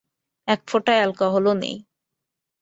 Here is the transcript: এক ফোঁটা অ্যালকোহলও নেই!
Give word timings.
এক 0.47 0.59
ফোঁটা 0.69 0.93
অ্যালকোহলও 0.97 1.53
নেই! 1.61 1.75